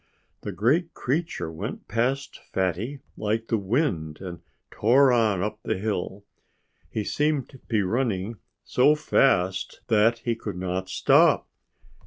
The 0.41 0.51
great 0.51 0.95
creature 0.95 1.51
went 1.51 1.87
past 1.87 2.39
Fatty 2.53 3.01
like 3.15 3.49
the 3.49 3.59
wind 3.59 4.19
and 4.19 4.41
tore 4.71 5.11
on 5.13 5.43
up 5.43 5.59
the 5.61 5.77
hill. 5.77 6.25
He 6.89 7.03
seemed 7.03 7.49
to 7.49 7.59
be 7.67 7.83
running 7.83 8.37
so 8.63 8.95
fast 8.95 9.81
that 9.89 10.17
he 10.25 10.35
could 10.35 10.57
not 10.57 10.89
stop. 10.89 11.47